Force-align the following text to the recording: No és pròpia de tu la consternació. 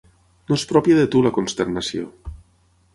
No 0.51 0.57
és 0.59 0.63
pròpia 0.71 0.97
de 1.01 1.05
tu 1.17 1.23
la 1.27 1.33
consternació. 1.37 2.11